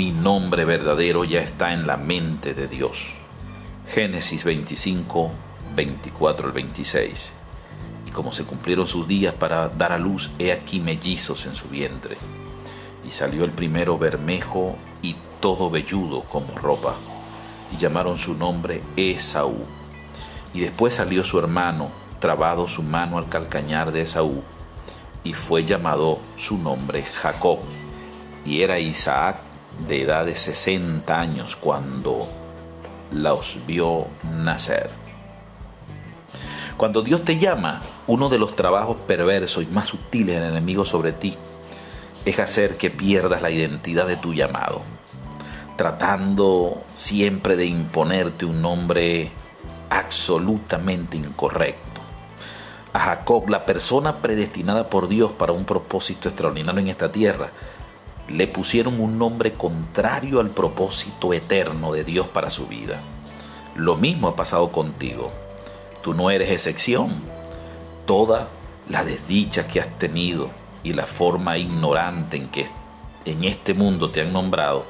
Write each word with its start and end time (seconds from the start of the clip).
mi 0.00 0.12
nombre 0.12 0.64
verdadero 0.64 1.24
ya 1.24 1.42
está 1.42 1.74
en 1.74 1.86
la 1.86 1.98
mente 1.98 2.54
de 2.54 2.68
Dios. 2.68 3.10
Génesis 3.86 4.44
25, 4.44 5.30
24 5.76 6.46
al 6.46 6.52
26. 6.54 7.32
Y 8.06 8.10
como 8.10 8.32
se 8.32 8.44
cumplieron 8.44 8.88
sus 8.88 9.06
días 9.06 9.34
para 9.34 9.68
dar 9.68 9.92
a 9.92 9.98
luz, 9.98 10.30
he 10.38 10.52
aquí 10.52 10.80
mellizos 10.80 11.44
en 11.44 11.54
su 11.54 11.68
vientre. 11.68 12.16
Y 13.06 13.10
salió 13.10 13.44
el 13.44 13.50
primero 13.50 13.98
bermejo 13.98 14.78
y 15.02 15.16
todo 15.38 15.68
velludo 15.68 16.22
como 16.22 16.56
ropa. 16.56 16.94
Y 17.70 17.76
llamaron 17.76 18.16
su 18.16 18.32
nombre 18.32 18.80
Esaú. 18.96 19.66
Y 20.54 20.60
después 20.60 20.94
salió 20.94 21.24
su 21.24 21.38
hermano, 21.38 21.90
trabado 22.20 22.68
su 22.68 22.82
mano 22.82 23.18
al 23.18 23.28
calcañar 23.28 23.92
de 23.92 24.00
Esaú, 24.00 24.42
y 25.24 25.34
fue 25.34 25.66
llamado 25.66 26.20
su 26.36 26.56
nombre 26.56 27.02
Jacob. 27.02 27.58
Y 28.46 28.62
era 28.62 28.78
Isaac 28.78 29.49
de 29.86 30.02
edad 30.02 30.26
de 30.26 30.36
60 30.36 31.20
años 31.20 31.56
cuando 31.56 32.28
los 33.12 33.58
vio 33.66 34.06
nacer. 34.22 34.90
Cuando 36.76 37.02
Dios 37.02 37.24
te 37.24 37.38
llama, 37.38 37.82
uno 38.06 38.28
de 38.28 38.38
los 38.38 38.56
trabajos 38.56 38.96
perversos 39.06 39.64
y 39.64 39.66
más 39.66 39.88
sutiles 39.88 40.36
del 40.36 40.50
enemigo 40.50 40.84
sobre 40.84 41.12
ti 41.12 41.36
es 42.24 42.38
hacer 42.38 42.76
que 42.76 42.90
pierdas 42.90 43.42
la 43.42 43.50
identidad 43.50 44.06
de 44.06 44.16
tu 44.16 44.32
llamado, 44.32 44.82
tratando 45.76 46.82
siempre 46.94 47.56
de 47.56 47.66
imponerte 47.66 48.44
un 48.44 48.62
nombre 48.62 49.30
absolutamente 49.90 51.16
incorrecto. 51.16 52.00
A 52.92 52.98
Jacob, 52.98 53.48
la 53.48 53.66
persona 53.66 54.22
predestinada 54.22 54.88
por 54.88 55.08
Dios 55.08 55.32
para 55.32 55.52
un 55.52 55.64
propósito 55.64 56.28
extraordinario 56.28 56.80
en 56.80 56.88
esta 56.88 57.12
tierra, 57.12 57.50
le 58.32 58.46
pusieron 58.46 59.00
un 59.00 59.18
nombre 59.18 59.52
contrario 59.52 60.40
al 60.40 60.50
propósito 60.50 61.32
eterno 61.32 61.92
de 61.92 62.04
Dios 62.04 62.28
para 62.28 62.50
su 62.50 62.66
vida. 62.66 63.00
Lo 63.74 63.96
mismo 63.96 64.28
ha 64.28 64.36
pasado 64.36 64.70
contigo. 64.70 65.32
Tú 66.02 66.14
no 66.14 66.30
eres 66.30 66.50
excepción. 66.50 67.10
Toda 68.06 68.48
la 68.88 69.04
desdicha 69.04 69.66
que 69.66 69.80
has 69.80 69.98
tenido 69.98 70.50
y 70.82 70.92
la 70.92 71.06
forma 71.06 71.58
ignorante 71.58 72.36
en 72.36 72.48
que 72.48 72.68
en 73.24 73.44
este 73.44 73.74
mundo 73.74 74.10
te 74.10 74.22
han 74.22 74.32
nombrado 74.32 74.86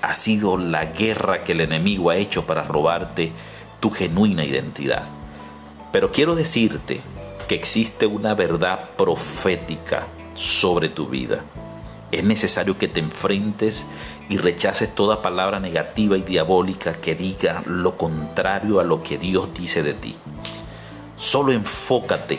ha 0.00 0.14
sido 0.14 0.56
la 0.56 0.86
guerra 0.86 1.42
que 1.42 1.52
el 1.52 1.60
enemigo 1.60 2.10
ha 2.10 2.16
hecho 2.16 2.46
para 2.46 2.62
robarte 2.62 3.32
tu 3.80 3.90
genuina 3.90 4.44
identidad. 4.44 5.04
Pero 5.92 6.12
quiero 6.12 6.36
decirte 6.36 7.00
que 7.48 7.56
existe 7.56 8.06
una 8.06 8.34
verdad 8.34 8.90
profética 8.96 10.06
sobre 10.34 10.88
tu 10.88 11.08
vida 11.08 11.42
es 12.12 12.24
necesario 12.24 12.78
que 12.78 12.88
te 12.88 13.00
enfrentes 13.00 13.84
y 14.28 14.38
rechaces 14.38 14.94
toda 14.94 15.22
palabra 15.22 15.60
negativa 15.60 16.16
y 16.16 16.22
diabólica 16.22 16.94
que 16.94 17.14
diga 17.14 17.62
lo 17.66 17.96
contrario 17.96 18.80
a 18.80 18.84
lo 18.84 19.02
que 19.02 19.18
Dios 19.18 19.48
dice 19.54 19.82
de 19.82 19.94
ti. 19.94 20.16
Solo 21.16 21.52
enfócate 21.52 22.38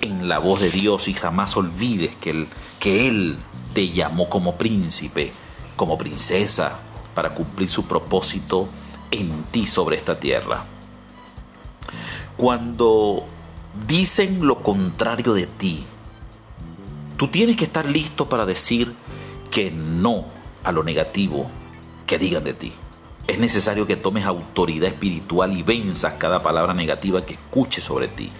en 0.00 0.28
la 0.28 0.38
voz 0.38 0.60
de 0.60 0.70
Dios 0.70 1.08
y 1.08 1.14
jamás 1.14 1.56
olvides 1.56 2.14
que 2.16 2.30
Él, 2.30 2.48
que 2.78 3.08
Él 3.08 3.36
te 3.74 3.90
llamó 3.90 4.28
como 4.28 4.56
príncipe, 4.56 5.32
como 5.76 5.98
princesa, 5.98 6.78
para 7.14 7.34
cumplir 7.34 7.68
su 7.68 7.84
propósito 7.86 8.68
en 9.10 9.44
ti 9.50 9.66
sobre 9.66 9.96
esta 9.96 10.20
tierra. 10.20 10.64
Cuando 12.36 13.24
dicen 13.86 14.46
lo 14.46 14.62
contrario 14.62 15.34
de 15.34 15.46
ti, 15.46 15.84
Tú 17.18 17.26
tienes 17.26 17.56
que 17.56 17.64
estar 17.64 17.84
listo 17.84 18.28
para 18.28 18.46
decir 18.46 18.94
que 19.50 19.72
no 19.72 20.26
a 20.62 20.70
lo 20.70 20.84
negativo 20.84 21.50
que 22.06 22.16
digan 22.16 22.44
de 22.44 22.54
ti. 22.54 22.72
Es 23.26 23.40
necesario 23.40 23.88
que 23.88 23.96
tomes 23.96 24.24
autoridad 24.24 24.88
espiritual 24.88 25.52
y 25.52 25.64
venzas 25.64 26.12
cada 26.12 26.44
palabra 26.44 26.74
negativa 26.74 27.26
que 27.26 27.34
escuche 27.34 27.80
sobre 27.80 28.06
ti. 28.06 28.30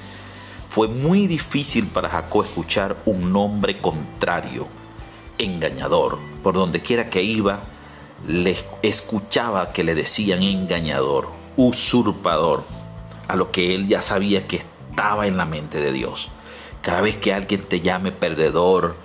Fue 0.70 0.86
muy 0.86 1.26
difícil 1.26 1.88
para 1.88 2.08
Jacob 2.08 2.44
escuchar 2.44 2.96
un 3.04 3.32
nombre 3.32 3.78
contrario, 3.78 4.68
engañador. 5.38 6.20
Por 6.44 6.54
donde 6.54 6.80
quiera 6.80 7.10
que 7.10 7.24
iba, 7.24 7.58
le 8.28 8.56
escuchaba 8.82 9.72
que 9.72 9.82
le 9.82 9.96
decían 9.96 10.44
engañador, 10.44 11.30
usurpador, 11.56 12.62
a 13.26 13.34
lo 13.34 13.50
que 13.50 13.74
él 13.74 13.88
ya 13.88 14.02
sabía 14.02 14.46
que 14.46 14.58
estaba 14.58 15.26
en 15.26 15.36
la 15.36 15.46
mente 15.46 15.80
de 15.80 15.90
Dios. 15.90 16.30
Cada 16.82 17.00
vez 17.00 17.16
que 17.16 17.34
alguien 17.34 17.62
te 17.62 17.80
llame 17.80 18.12
perdedor, 18.12 18.96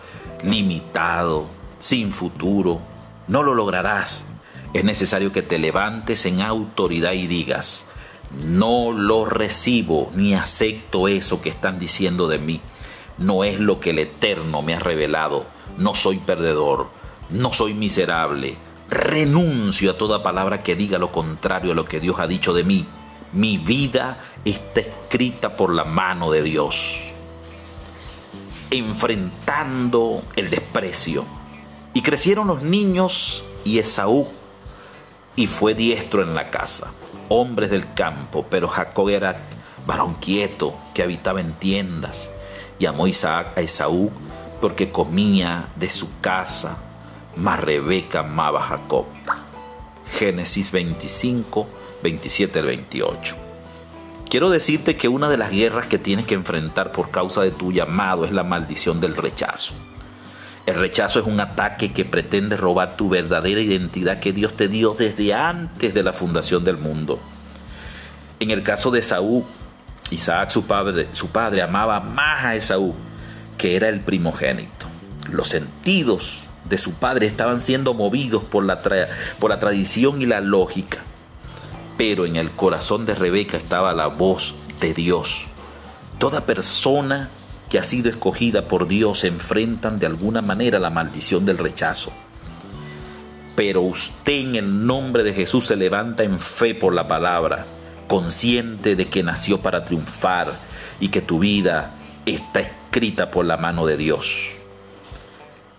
limitado, 0.44 1.48
sin 1.80 2.12
futuro, 2.12 2.80
no 3.28 3.44
lo 3.44 3.56
lograrás. 3.56 4.24
Es 4.74 4.84
necesario 4.84 5.32
que 5.32 5.42
te 5.42 5.58
levantes 5.58 6.26
en 6.26 6.42
autoridad 6.42 7.14
y 7.14 7.28
digas, 7.28 7.86
no 8.46 8.92
lo 8.92 9.26
recibo 9.26 10.12
ni 10.16 10.34
acepto 10.34 11.08
eso 11.08 11.42
que 11.42 11.50
están 11.50 11.80
diciendo 11.80 12.28
de 12.28 12.40
mí. 12.40 12.62
No 13.18 13.44
es 13.44 13.60
lo 13.60 13.80
que 13.80 13.92
el 13.92 14.00
Eterno 14.00 14.62
me 14.62 14.76
ha 14.76 14.80
revelado. 14.80 15.46
No 15.78 15.94
soy 15.96 16.18
perdedor, 16.18 16.88
no 17.30 17.54
soy 17.54 17.74
miserable. 17.74 18.56
Renuncio 18.90 19.92
a 19.92 19.98
toda 19.98 20.24
palabra 20.24 20.64
que 20.64 20.76
diga 20.76 20.98
lo 20.98 21.12
contrario 21.12 21.72
a 21.72 21.76
lo 21.76 21.86
que 21.86 22.00
Dios 22.00 22.20
ha 22.20 22.28
dicho 22.28 22.54
de 22.54 22.64
mí. 22.64 22.88
Mi 23.32 23.58
vida 23.58 24.20
está 24.46 24.82
escrita 24.82 25.56
por 25.56 25.74
la 25.74 25.86
mano 25.86 26.32
de 26.32 26.44
Dios 26.44 27.13
enfrentando 28.78 30.24
el 30.36 30.50
desprecio. 30.50 31.26
Y 31.94 32.02
crecieron 32.02 32.48
los 32.48 32.64
niños 32.64 33.44
y 33.64 33.80
Esaú, 33.80 34.28
y 35.36 35.48
fue 35.48 35.74
diestro 35.74 36.24
en 36.24 36.36
la 36.36 36.50
casa, 36.50 36.92
hombres 37.30 37.70
del 37.70 37.94
campo, 37.94 38.46
pero 38.50 38.68
Jacob 38.68 39.10
era 39.10 39.38
varón 39.86 40.16
quieto 40.16 40.76
que 40.94 41.04
habitaba 41.04 41.42
en 41.42 41.54
tiendas, 41.54 42.30
y 42.80 42.86
amó 42.86 43.08
Isaac 43.08 43.58
a 43.58 43.62
Esaú 43.62 44.12
porque 44.62 44.90
comía 44.90 45.70
de 45.76 45.90
su 45.90 46.08
casa, 46.22 46.78
mas 47.36 47.60
Rebeca 47.60 48.20
amaba 48.20 48.64
a 48.64 48.68
Jacob. 48.68 49.06
Génesis 50.18 50.72
25, 50.72 51.68
27 52.02 52.60
al 52.60 52.66
28. 52.68 53.43
Quiero 54.34 54.50
decirte 54.50 54.98
que 54.98 55.10
una 55.10 55.30
de 55.30 55.38
las 55.38 55.52
guerras 55.52 55.86
que 55.86 56.00
tienes 56.00 56.26
que 56.26 56.34
enfrentar 56.34 56.92
por 56.92 57.12
causa 57.12 57.44
de 57.44 57.52
tu 57.52 57.72
llamado 57.72 58.26
es 58.26 58.32
la 58.32 58.44
maldición 58.44 59.00
del 59.00 59.16
rechazo. 59.16 59.76
El 60.66 60.74
rechazo 60.74 61.20
es 61.20 61.28
un 61.28 61.40
ataque 61.40 61.94
que 61.94 62.04
pretende 62.04 62.58
robar 62.58 62.98
tu 62.98 63.10
verdadera 63.10 63.62
identidad 63.62 64.20
que 64.20 64.34
Dios 64.34 64.58
te 64.58 64.68
dio 64.68 64.96
desde 64.96 65.36
antes 65.36 65.94
de 65.94 66.02
la 66.02 66.14
fundación 66.14 66.64
del 66.64 66.78
mundo. 66.78 67.20
En 68.40 68.50
el 68.50 68.64
caso 68.64 68.90
de 68.90 69.02
Esaú, 69.02 69.46
Isaac, 70.10 70.50
su 70.50 70.66
padre, 70.66 71.10
su 71.12 71.28
padre 71.28 71.62
amaba 71.62 72.00
más 72.00 72.44
a 72.44 72.56
Esaú, 72.56 72.96
que 73.60 73.76
era 73.76 73.88
el 73.88 74.00
primogénito. 74.00 74.88
Los 75.30 75.50
sentidos 75.50 76.40
de 76.68 76.80
su 76.80 76.94
padre 76.94 77.28
estaban 77.28 77.62
siendo 77.62 77.94
movidos 77.94 78.44
por 78.44 78.64
la, 78.64 78.82
por 79.38 79.52
la 79.52 79.60
tradición 79.60 80.24
y 80.24 80.26
la 80.26 80.42
lógica 80.42 81.04
pero 81.98 82.26
en 82.26 82.36
el 82.36 82.52
corazón 82.52 83.06
de 83.06 83.16
Rebeca 83.16 83.58
estaba 83.58 83.94
la 83.94 84.08
voz 84.08 84.56
de 84.80 84.94
Dios. 84.94 85.46
Toda 86.18 86.46
persona 86.46 87.30
que 87.70 87.80
ha 87.80 87.84
sido 87.84 88.10
escogida 88.10 88.68
por 88.68 88.88
Dios 88.88 89.20
se 89.20 89.28
enfrentan 89.28 90.00
de 90.00 90.06
alguna 90.06 90.42
manera 90.42 90.80
la 90.80 90.90
maldición 90.90 91.46
del 91.46 91.58
rechazo. 91.58 92.12
Pero 93.56 93.82
usted 93.82 94.34
en 94.34 94.56
el 94.56 94.86
nombre 94.86 95.24
de 95.24 95.34
Jesús 95.34 95.68
se 95.68 95.76
levanta 95.76 96.24
en 96.24 96.40
fe 96.40 96.74
por 96.76 96.94
la 96.94 97.08
palabra, 97.08 97.66
consciente 98.08 98.96
de 98.96 99.08
que 99.08 99.24
nació 99.24 99.62
para 99.62 99.86
triunfar 99.86 100.54
y 101.00 101.10
que 101.10 101.22
tu 101.22 101.40
vida 101.40 101.94
está 102.26 102.62
escrita 102.62 103.32
por 103.32 103.46
la 103.46 103.58
mano 103.58 103.86
de 103.86 103.98
Dios. 103.98 104.52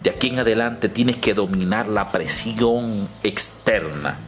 De 0.01 0.11
aquí 0.11 0.29
en 0.29 0.41
adelante 0.41 0.89
tienes 0.89 1.17
que 1.17 1.35
dominar 1.35 1.89
la 1.89 2.13
presión 2.13 3.09
externa 3.23 4.19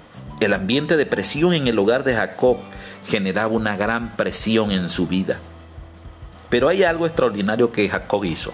el 0.40 0.52
ambiente 0.52 0.96
de 0.96 1.06
presión 1.06 1.54
en 1.54 1.66
el 1.66 1.78
hogar 1.78 2.04
de 2.04 2.14
Jacob 2.14 2.58
generaba 3.08 3.48
una 3.48 3.76
gran 3.76 4.16
presión 4.16 4.70
en 4.70 4.88
su 4.88 5.06
vida. 5.06 5.38
Pero 6.48 6.68
hay 6.68 6.82
algo 6.82 7.06
extraordinario 7.06 7.72
que 7.72 7.88
Jacob 7.88 8.24
hizo. 8.24 8.52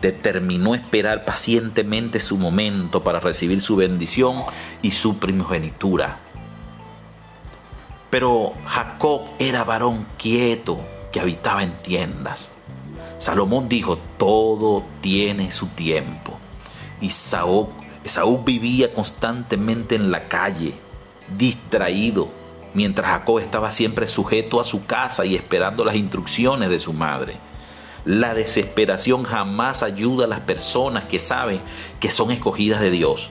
Determinó 0.00 0.74
esperar 0.74 1.24
pacientemente 1.24 2.20
su 2.20 2.36
momento 2.38 3.04
para 3.04 3.20
recibir 3.20 3.60
su 3.60 3.76
bendición 3.76 4.44
y 4.80 4.92
su 4.92 5.18
primogenitura. 5.18 6.18
Pero 8.10 8.52
Jacob 8.66 9.22
era 9.38 9.64
varón 9.64 10.06
quieto 10.18 10.80
que 11.12 11.20
habitaba 11.20 11.62
en 11.62 11.72
tiendas. 11.72 12.50
Salomón 13.18 13.68
dijo, 13.68 13.98
todo 14.18 14.84
tiene 15.00 15.52
su 15.52 15.68
tiempo. 15.68 16.38
Y 17.00 17.10
Saúl, 17.10 17.68
Saúl 18.04 18.40
vivía 18.44 18.92
constantemente 18.92 19.94
en 19.94 20.10
la 20.10 20.28
calle, 20.28 20.74
distraído, 21.36 22.28
mientras 22.74 23.10
Jacob 23.10 23.38
estaba 23.38 23.70
siempre 23.70 24.06
sujeto 24.06 24.60
a 24.60 24.64
su 24.64 24.86
casa 24.86 25.24
y 25.24 25.34
esperando 25.34 25.84
las 25.84 25.94
instrucciones 25.94 26.70
de 26.70 26.78
su 26.78 26.92
madre. 26.92 27.36
La 28.04 28.34
desesperación 28.34 29.22
jamás 29.22 29.82
ayuda 29.82 30.24
a 30.24 30.28
las 30.28 30.40
personas 30.40 31.04
que 31.04 31.20
saben 31.20 31.60
que 32.00 32.10
son 32.10 32.32
escogidas 32.32 32.80
de 32.80 32.90
Dios. 32.90 33.30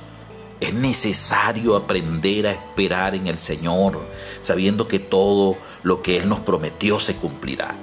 Es 0.62 0.74
necesario 0.74 1.76
aprender 1.76 2.48
a 2.48 2.52
esperar 2.52 3.16
en 3.16 3.28
el 3.28 3.38
Señor, 3.38 4.00
sabiendo 4.42 4.88
que 4.88 5.00
todo 5.00 5.58
lo 5.84 6.02
que 6.02 6.18
Él 6.18 6.30
nos 6.30 6.40
prometió 6.40 7.00
se 7.00 7.16
cumplirá. 7.16 7.76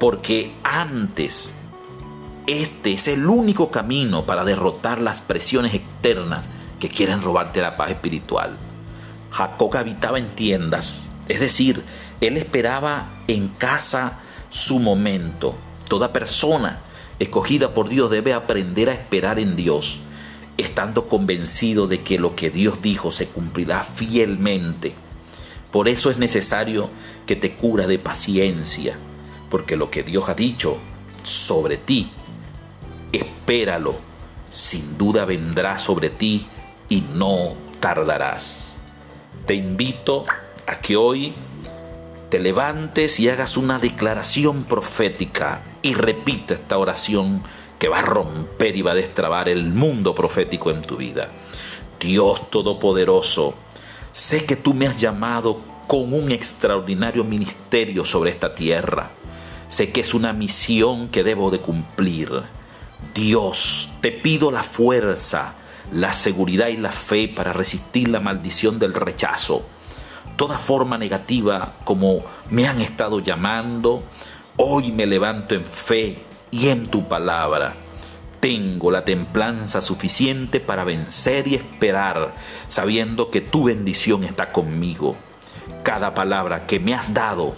Porque 0.00 0.52
antes, 0.62 1.54
este 2.46 2.92
es 2.92 3.08
el 3.08 3.26
único 3.26 3.70
camino 3.70 4.24
para 4.24 4.44
derrotar 4.44 5.00
las 5.00 5.20
presiones 5.20 5.74
externas 5.74 6.46
que 6.78 6.88
quieren 6.88 7.20
robarte 7.20 7.60
la 7.60 7.76
paz 7.76 7.90
espiritual. 7.90 8.56
Jacob 9.34 9.76
habitaba 9.76 10.20
en 10.20 10.28
tiendas, 10.28 11.10
es 11.28 11.40
decir, 11.40 11.82
él 12.20 12.36
esperaba 12.36 13.22
en 13.26 13.48
casa 13.48 14.20
su 14.48 14.78
momento. 14.78 15.56
Toda 15.88 16.12
persona 16.12 16.82
escogida 17.18 17.74
por 17.74 17.88
Dios 17.88 18.10
debe 18.10 18.32
aprender 18.32 18.88
a 18.88 18.92
esperar 18.92 19.40
en 19.40 19.56
Dios 19.56 19.98
estando 20.56 21.08
convencido 21.08 21.88
de 21.88 22.02
que 22.02 22.18
lo 22.18 22.36
que 22.36 22.50
Dios 22.50 22.80
dijo 22.80 23.10
se 23.10 23.26
cumplirá 23.26 23.82
fielmente. 23.82 24.94
Por 25.72 25.88
eso 25.88 26.12
es 26.12 26.18
necesario 26.18 26.90
que 27.26 27.34
te 27.34 27.54
cura 27.54 27.88
de 27.88 27.98
paciencia, 27.98 28.96
porque 29.50 29.76
lo 29.76 29.90
que 29.90 30.04
Dios 30.04 30.28
ha 30.28 30.34
dicho 30.34 30.78
sobre 31.24 31.76
ti, 31.76 32.12
espéralo, 33.10 33.96
sin 34.52 34.96
duda 34.96 35.24
vendrá 35.24 35.78
sobre 35.78 36.10
ti 36.10 36.46
y 36.88 37.00
no 37.00 37.54
tardarás. 37.80 38.73
Te 39.46 39.54
invito 39.54 40.24
a 40.66 40.78
que 40.78 40.96
hoy 40.96 41.34
te 42.30 42.38
levantes 42.38 43.20
y 43.20 43.28
hagas 43.28 43.58
una 43.58 43.78
declaración 43.78 44.64
profética 44.64 45.62
y 45.82 45.92
repita 45.92 46.54
esta 46.54 46.78
oración 46.78 47.42
que 47.78 47.88
va 47.88 47.98
a 47.98 48.02
romper 48.02 48.74
y 48.74 48.80
va 48.80 48.92
a 48.92 48.94
destrabar 48.94 49.50
el 49.50 49.66
mundo 49.66 50.14
profético 50.14 50.70
en 50.70 50.80
tu 50.80 50.96
vida. 50.96 51.28
Dios 52.00 52.50
Todopoderoso, 52.50 53.52
sé 54.14 54.46
que 54.46 54.56
tú 54.56 54.72
me 54.72 54.86
has 54.86 54.98
llamado 54.98 55.60
con 55.86 56.14
un 56.14 56.32
extraordinario 56.32 57.22
ministerio 57.22 58.06
sobre 58.06 58.30
esta 58.30 58.54
tierra. 58.54 59.10
Sé 59.68 59.92
que 59.92 60.00
es 60.00 60.14
una 60.14 60.32
misión 60.32 61.08
que 61.08 61.22
debo 61.22 61.50
de 61.50 61.58
cumplir. 61.58 62.30
Dios, 63.14 63.90
te 64.00 64.10
pido 64.10 64.50
la 64.50 64.62
fuerza, 64.62 65.54
la 65.94 66.12
seguridad 66.12 66.68
y 66.68 66.76
la 66.76 66.90
fe 66.90 67.28
para 67.28 67.52
resistir 67.52 68.08
la 68.08 68.18
maldición 68.18 68.78
del 68.78 68.94
rechazo. 68.94 69.64
Toda 70.36 70.58
forma 70.58 70.98
negativa 70.98 71.74
como 71.84 72.24
me 72.50 72.66
han 72.66 72.80
estado 72.80 73.20
llamando, 73.20 74.02
hoy 74.56 74.90
me 74.90 75.06
levanto 75.06 75.54
en 75.54 75.64
fe 75.64 76.18
y 76.50 76.68
en 76.68 76.84
tu 76.86 77.06
palabra. 77.06 77.76
Tengo 78.40 78.90
la 78.90 79.04
templanza 79.04 79.80
suficiente 79.80 80.58
para 80.58 80.82
vencer 80.82 81.46
y 81.46 81.54
esperar, 81.54 82.34
sabiendo 82.68 83.30
que 83.30 83.40
tu 83.40 83.64
bendición 83.64 84.24
está 84.24 84.50
conmigo. 84.50 85.16
Cada 85.84 86.12
palabra 86.12 86.66
que 86.66 86.80
me 86.80 86.92
has 86.94 87.14
dado 87.14 87.54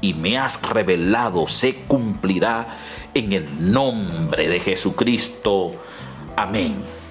y 0.00 0.14
me 0.14 0.38
has 0.38 0.62
revelado 0.62 1.48
se 1.48 1.74
cumplirá 1.74 2.78
en 3.14 3.32
el 3.32 3.72
nombre 3.72 4.48
de 4.48 4.60
Jesucristo. 4.60 5.72
Amén. 6.36 7.03